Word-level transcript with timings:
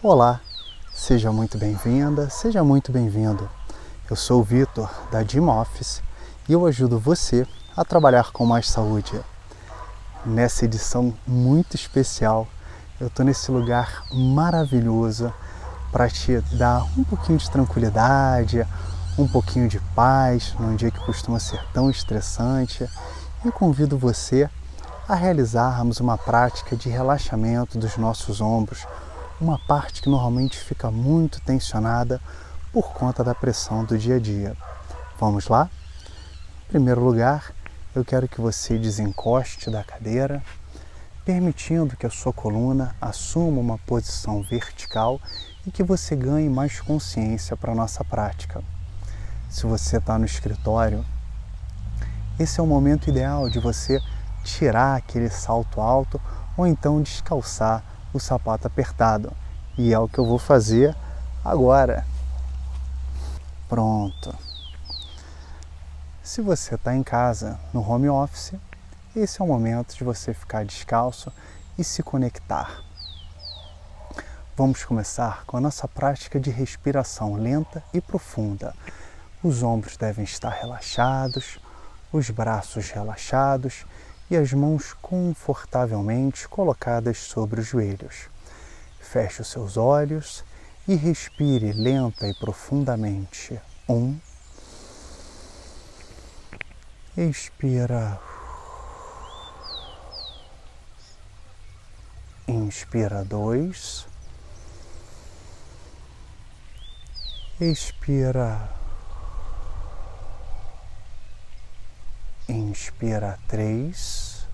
Olá, 0.00 0.40
seja 0.94 1.32
muito 1.32 1.58
bem-vinda, 1.58 2.30
seja 2.30 2.62
muito 2.62 2.92
bem-vindo. 2.92 3.50
Eu 4.08 4.14
sou 4.14 4.40
o 4.40 4.44
Vitor 4.44 4.88
da 5.10 5.24
Gym 5.24 5.48
Office 5.48 6.04
e 6.48 6.52
eu 6.52 6.64
ajudo 6.66 7.00
você 7.00 7.44
a 7.76 7.84
trabalhar 7.84 8.30
com 8.30 8.46
mais 8.46 8.70
saúde. 8.70 9.20
Nessa 10.24 10.66
edição 10.66 11.12
muito 11.26 11.74
especial, 11.74 12.46
eu 13.00 13.08
estou 13.08 13.26
nesse 13.26 13.50
lugar 13.50 14.04
maravilhoso 14.12 15.34
para 15.90 16.08
te 16.08 16.40
dar 16.56 16.84
um 16.96 17.02
pouquinho 17.02 17.38
de 17.38 17.50
tranquilidade, 17.50 18.64
um 19.18 19.26
pouquinho 19.26 19.68
de 19.68 19.80
paz 19.96 20.54
num 20.60 20.76
dia 20.76 20.92
que 20.92 21.04
costuma 21.04 21.40
ser 21.40 21.60
tão 21.72 21.90
estressante 21.90 22.88
e 23.44 23.50
convido 23.50 23.98
você 23.98 24.48
a 25.08 25.16
realizarmos 25.16 25.98
uma 25.98 26.16
prática 26.16 26.76
de 26.76 26.88
relaxamento 26.88 27.76
dos 27.76 27.96
nossos 27.96 28.40
ombros 28.40 28.86
uma 29.40 29.58
parte 29.58 30.02
que 30.02 30.08
normalmente 30.08 30.58
fica 30.58 30.90
muito 30.90 31.40
tensionada 31.40 32.20
por 32.72 32.92
conta 32.92 33.22
da 33.22 33.34
pressão 33.34 33.84
do 33.84 33.96
dia 33.96 34.16
a 34.16 34.18
dia. 34.18 34.56
Vamos 35.18 35.46
lá? 35.46 35.70
Em 36.66 36.68
primeiro 36.68 37.02
lugar, 37.02 37.52
eu 37.94 38.04
quero 38.04 38.28
que 38.28 38.40
você 38.40 38.76
desencoste 38.76 39.70
da 39.70 39.84
cadeira, 39.84 40.42
permitindo 41.24 41.96
que 41.96 42.06
a 42.06 42.10
sua 42.10 42.32
coluna 42.32 42.96
assuma 43.00 43.60
uma 43.60 43.78
posição 43.78 44.42
vertical 44.42 45.20
e 45.64 45.70
que 45.70 45.84
você 45.84 46.16
ganhe 46.16 46.48
mais 46.48 46.80
consciência 46.80 47.56
para 47.56 47.72
a 47.72 47.76
nossa 47.76 48.04
prática. 48.04 48.62
Se 49.48 49.66
você 49.66 49.98
está 49.98 50.18
no 50.18 50.24
escritório, 50.24 51.04
esse 52.40 52.58
é 52.58 52.62
o 52.62 52.66
momento 52.66 53.08
ideal 53.08 53.48
de 53.48 53.60
você 53.60 54.00
tirar 54.42 54.96
aquele 54.96 55.30
salto 55.30 55.80
alto 55.80 56.20
ou 56.56 56.66
então 56.66 57.00
descalçar 57.00 57.84
o 58.12 58.18
sapato 58.18 58.66
apertado. 58.66 59.32
E 59.76 59.92
é 59.92 59.98
o 59.98 60.08
que 60.08 60.18
eu 60.18 60.26
vou 60.26 60.38
fazer 60.38 60.94
agora. 61.44 62.04
Pronto. 63.68 64.34
Se 66.22 66.42
você 66.42 66.74
está 66.74 66.94
em 66.94 67.02
casa, 67.02 67.58
no 67.72 67.80
home 67.80 68.08
office, 68.08 68.54
esse 69.16 69.40
é 69.40 69.44
o 69.44 69.48
momento 69.48 69.96
de 69.96 70.04
você 70.04 70.34
ficar 70.34 70.64
descalço 70.64 71.32
e 71.78 71.84
se 71.84 72.02
conectar. 72.02 72.82
Vamos 74.56 74.84
começar 74.84 75.44
com 75.46 75.56
a 75.56 75.60
nossa 75.60 75.86
prática 75.86 76.40
de 76.40 76.50
respiração 76.50 77.36
lenta 77.36 77.82
e 77.94 78.00
profunda. 78.00 78.74
Os 79.42 79.62
ombros 79.62 79.96
devem 79.96 80.24
estar 80.24 80.50
relaxados, 80.50 81.58
os 82.12 82.28
braços 82.28 82.90
relaxados 82.90 83.86
e 84.30 84.36
as 84.36 84.52
mãos 84.52 84.92
confortavelmente 85.00 86.48
colocadas 86.48 87.18
sobre 87.18 87.60
os 87.60 87.66
joelhos. 87.66 88.28
Feche 89.00 89.42
os 89.42 89.48
seus 89.48 89.76
olhos 89.76 90.44
e 90.86 90.94
respire 90.94 91.72
lenta 91.72 92.28
e 92.28 92.34
profundamente. 92.34 93.60
Um. 93.88 94.18
Expira. 97.16 98.20
Inspira 102.46 103.24
dois. 103.24 104.06
Expira. 107.60 108.77
Inspira 112.48 113.38
três. 113.46 114.48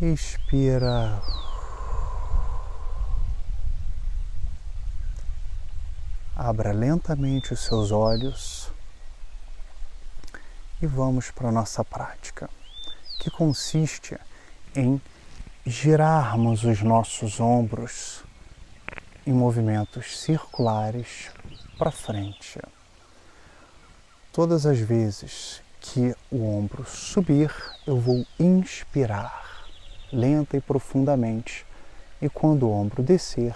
Expira. 0.00 1.20
Abra 6.36 6.72
lentamente 6.72 7.52
os 7.52 7.64
seus 7.64 7.90
olhos 7.90 8.70
e 10.80 10.86
vamos 10.86 11.32
para 11.32 11.48
a 11.48 11.52
nossa 11.52 11.84
prática, 11.84 12.48
que 13.18 13.30
consiste 13.30 14.16
em 14.76 15.02
girarmos 15.66 16.62
os 16.62 16.82
nossos 16.82 17.40
ombros 17.40 18.22
em 19.26 19.32
movimentos 19.32 20.20
circulares 20.20 21.32
para 21.76 21.90
frente. 21.90 22.60
Todas 24.34 24.66
as 24.66 24.80
vezes 24.80 25.62
que 25.80 26.12
o 26.28 26.44
ombro 26.44 26.84
subir, 26.84 27.54
eu 27.86 28.00
vou 28.00 28.26
inspirar 28.36 29.64
lenta 30.12 30.56
e 30.56 30.60
profundamente, 30.60 31.64
e 32.20 32.28
quando 32.28 32.64
o 32.64 32.72
ombro 32.72 33.00
descer, 33.00 33.54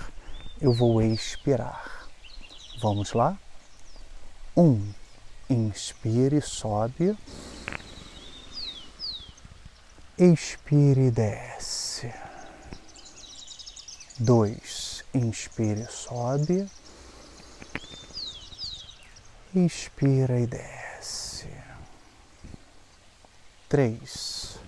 eu 0.61 0.72
vou 0.72 1.03
expirar. 1.03 2.09
Vamos 2.81 3.12
lá? 3.12 3.37
Um, 4.56 4.93
inspire, 5.50 6.41
sobe. 6.41 7.19
Expire 10.16 11.09
e 11.09 11.10
desce. 11.10 12.15
Dois, 14.16 15.03
inspire, 15.12 15.87
sobe 15.91 16.69
Inspira 19.54 20.38
e 20.38 20.47
desce. 20.47 21.48
Três. 23.66 24.59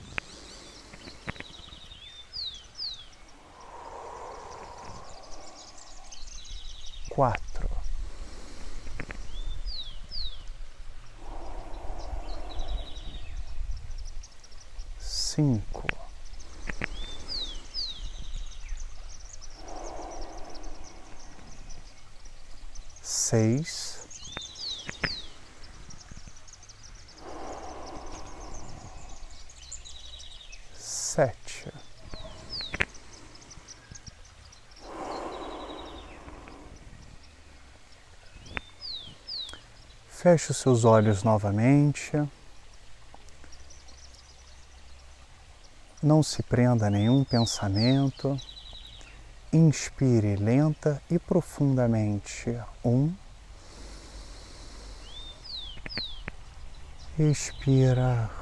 Quatro. 7.10 7.68
Cinco. 14.98 15.86
Seis. 23.02 23.99
Sete. 31.10 31.72
Feche 40.09 40.53
os 40.53 40.56
seus 40.59 40.84
olhos 40.84 41.25
novamente. 41.25 42.12
Não 46.00 46.22
se 46.22 46.44
prenda 46.44 46.87
a 46.87 46.91
nenhum 46.91 47.25
pensamento. 47.25 48.41
Inspire 49.53 50.37
lenta 50.37 51.03
e 51.10 51.19
profundamente. 51.19 52.56
Um. 52.84 53.12
Expira. 57.19 58.39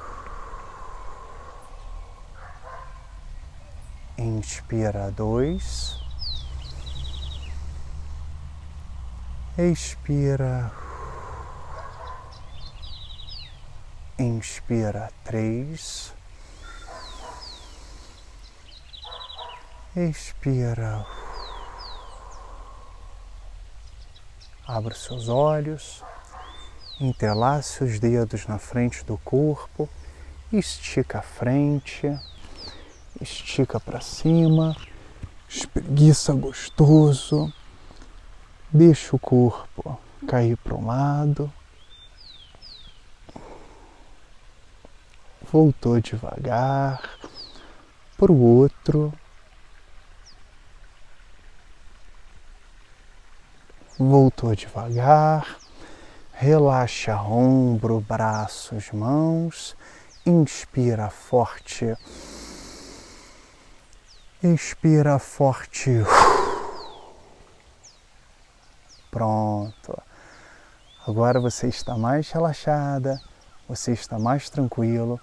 Inspira 4.39 5.11
dois. 5.11 5.99
Expira. 9.57 10.71
Inspira 14.17 15.11
três. 15.25 16.13
Expira. 19.93 21.05
Abra 24.65 24.95
seus 24.95 25.27
olhos, 25.27 26.01
entrelace 26.97 27.83
os 27.83 27.99
dedos 27.99 28.47
na 28.47 28.57
frente 28.57 29.03
do 29.03 29.17
corpo, 29.17 29.89
estica 30.49 31.19
a 31.19 31.21
frente 31.21 32.17
estica 33.21 33.79
para 33.79 34.01
cima, 34.01 34.75
espreguiça 35.47 36.33
gostoso, 36.33 37.51
deixa 38.71 39.15
o 39.15 39.19
corpo 39.19 39.99
cair 40.27 40.57
para 40.57 40.75
um 40.75 40.85
lado, 40.85 41.51
voltou 45.51 45.99
devagar 45.99 47.01
para 48.17 48.31
o 48.31 48.41
outro. 48.41 49.13
Voltou 53.97 54.55
devagar, 54.55 55.57
relaxa 56.31 57.21
ombro, 57.21 57.99
braços, 57.99 58.91
mãos, 58.91 59.75
inspira 60.25 61.09
forte 61.09 61.97
Expira 64.41 65.19
forte. 65.19 65.91
Pronto. 69.11 70.01
Agora 71.05 71.41
você 71.41 71.67
está 71.67 71.97
mais 71.97 72.31
relaxada, 72.31 73.19
você 73.67 73.91
está 73.91 74.17
mais 74.17 74.49
tranquilo 74.49 75.19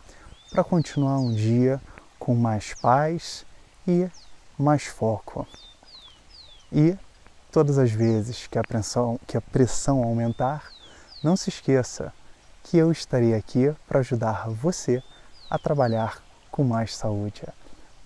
para 0.50 0.62
continuar 0.62 1.18
um 1.18 1.34
dia 1.34 1.80
com 2.18 2.34
mais 2.34 2.74
paz 2.74 3.46
e 3.88 4.06
mais 4.58 4.84
foco. 4.84 5.48
E 6.70 6.94
todas 7.50 7.78
as 7.78 7.90
vezes 7.90 8.46
que 8.46 8.58
a 8.58 8.62
pressão, 8.62 9.18
que 9.26 9.38
a 9.38 9.40
pressão 9.40 10.02
aumentar, 10.04 10.70
não 11.24 11.38
se 11.38 11.48
esqueça 11.48 12.12
que 12.62 12.76
eu 12.76 12.92
estarei 12.92 13.32
aqui 13.32 13.74
para 13.88 14.00
ajudar 14.00 14.50
você 14.50 15.02
a 15.48 15.58
trabalhar 15.58 16.22
com 16.50 16.62
mais 16.62 16.94
saúde. 16.94 17.44